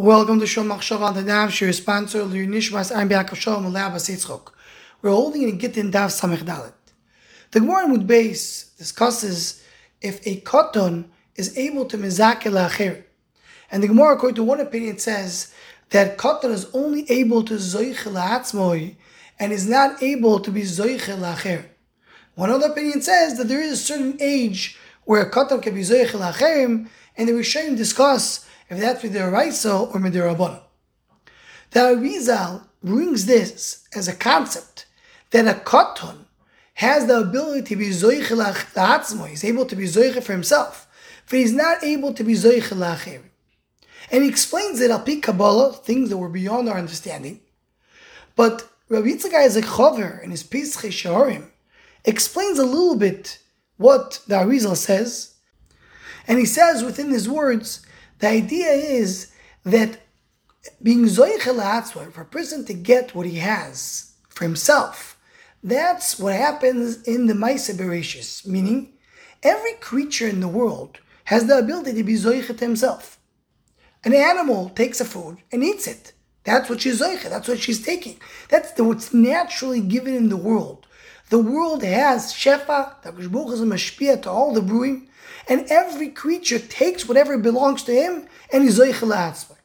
[0.00, 4.52] Welcome to Shom Machshav on the Daf Shir sponsor Nishmas Aram Biakov Shalom Yitzchok.
[5.02, 6.72] We're holding in Gittin Daf Samech Dalet.
[7.50, 9.60] The Gemara in Base discusses
[10.00, 13.02] if a katan is able to mizakel la'acher.
[13.72, 15.52] And the Gemara, according to one opinion, says
[15.90, 18.94] that katan is only able to zoich la'atzmoi
[19.40, 21.64] and is not able to be zoich la'acher.
[22.36, 26.10] One other opinion says that there is a certain age where a can be zoich
[26.10, 26.86] la'acherim,
[27.16, 30.60] and the Rishonim discuss if that's midiraisa or midirabana.
[31.70, 34.86] The Arizal brings this as a concept
[35.30, 36.24] that a katan
[36.74, 40.86] has the ability to be zoich la'atzmo, he's able to be zoich for himself,
[41.28, 43.22] but he's not able to be zoich.
[44.10, 47.40] And he explains it al Kabbalah, things that were beyond our understanding.
[48.36, 51.50] But Rabbi Yitzchak Isaac Chover in his Pischei Shearim
[52.04, 53.38] explains a little bit
[53.76, 55.34] what the Arizal says.
[56.26, 57.84] And he says within his words
[58.18, 59.32] the idea is
[59.64, 59.98] that
[60.82, 65.18] being zoichel for a person to get what he has for himself,
[65.62, 68.92] that's what happens in the Maisa Bereshis, meaning
[69.42, 73.18] every creature in the world has the ability to be zoichet himself.
[74.04, 76.12] An animal takes a food and eats it.
[76.44, 77.30] That's what she's zoichet.
[77.30, 78.18] That's what she's taking.
[78.48, 80.86] That's the, what's naturally given in the world.
[81.30, 83.12] The world has shefa, the
[83.52, 85.10] is a to all the brewing,
[85.48, 89.56] and every creature takes whatever belongs to him and he's zoichel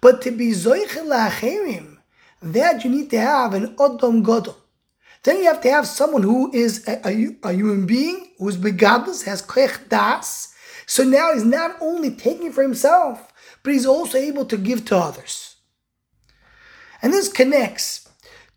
[0.00, 1.96] But to be zoichel
[2.42, 4.56] that you need to have an odom godol.
[5.22, 8.56] Then you have to have someone who is a, a, a human being, who is
[8.56, 10.52] begadless, has kech das.
[10.86, 14.96] So now he's not only taking for himself, but he's also able to give to
[14.96, 15.56] others.
[17.00, 18.08] And this connects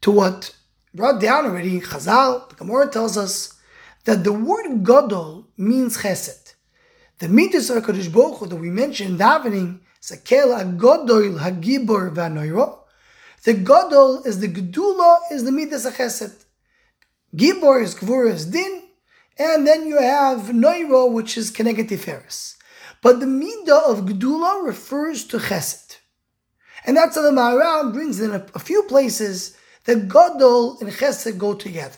[0.02, 0.56] to what
[0.94, 3.55] brought down already Chazal, the Gemara tells us
[4.06, 6.54] that the word Godol means Chesed.
[7.20, 12.80] The midas of Baruch that we mentioned in davening is a kel Godol hagibor v'anoiro.
[13.44, 16.46] The Godol is the Gedula is the midas of Chesed.
[17.36, 18.84] Gibor is Gvur is Din,
[19.38, 22.56] and then you have Noiro, which is Keneged Tiferes.
[23.02, 25.98] But the midah of Gedula refers to Chesed.
[26.86, 31.38] And that's how the Maharal brings in a, a few places that Godol and Chesed
[31.38, 31.98] go together.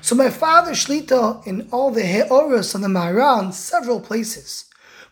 [0.00, 4.66] So my father Shlita in all the Heoros on the Maharal in several places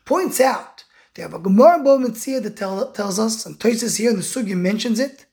[0.05, 4.11] points out they have a Gemara Bava Metzia that tell, tells us, and Toises here
[4.11, 5.27] in the Sugya mentions it,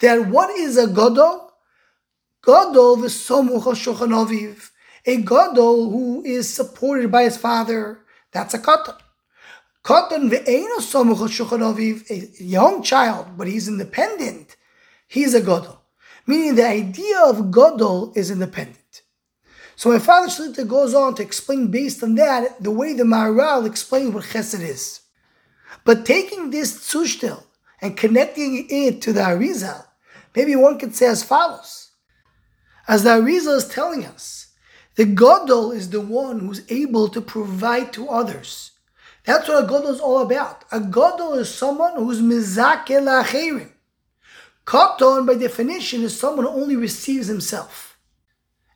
[0.00, 1.48] that what is a Godol?
[2.44, 4.70] Godol v'somuch shulchan aviv.
[5.06, 8.00] A Godol who is supported by his father,
[8.32, 8.98] that's a Katan.
[9.84, 14.56] Katan ve'eno somuch shulchan aviv, a young child, but he's independent,
[15.06, 15.78] he's a Godol.
[16.26, 19.02] Meaning the idea of Godol is independent.
[19.76, 23.66] So my father Shlita goes on to explain based on that the way the Maharal
[23.66, 25.00] explains what Chesed is.
[25.84, 27.42] But taking this Tzushtel
[27.80, 29.84] and connecting it to the Arizal,
[30.36, 31.90] maybe one could say as follows.
[32.86, 34.52] As the Arizal is telling us,
[34.94, 38.70] the Godol is the one who's able to provide to others.
[39.24, 40.64] That's what a Godol is all about.
[40.70, 43.71] A Godol is someone who's Mizake La'achirim.
[44.64, 47.98] Katon, by definition, is someone who only receives himself.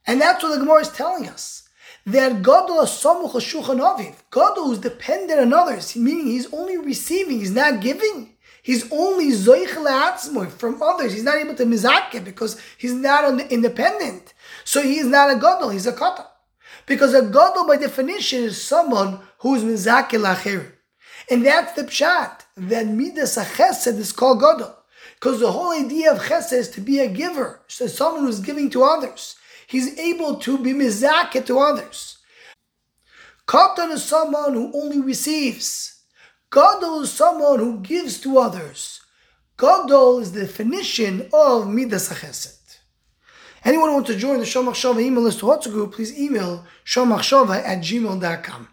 [0.07, 1.69] And that's what the Gemara is telling us.
[2.07, 4.15] That Gadol Asamuch Shulchan Aviv.
[4.31, 8.37] Gadol is dependent on others, meaning he's only receiving, he's not giving.
[8.63, 11.13] He's only Zoich Le'atzmoy from others.
[11.13, 14.35] He's not able to mizake because he's not independent.
[14.65, 16.27] So he is not a Gadol, he's a Kata.
[16.85, 20.73] Because a Gadol by definition is someone who is mizake La'achirim.
[21.31, 24.75] And that's the pshat, that Midas HaChesed is called Gadol.
[25.17, 28.71] Because the whole idea of Chesed is to be a giver, so someone who's giving
[28.71, 32.19] to others he's able to be mizaket to others.
[33.47, 36.03] Katan is someone who only receives.
[36.51, 39.01] Gadol is someone who gives to others.
[39.57, 42.79] Gadol is the definition of Midas chesed.
[43.65, 46.65] Anyone who wants to join the Shomach Shava email list to WhatsApp group, please email
[46.85, 48.69] shomachshava at gmail.com.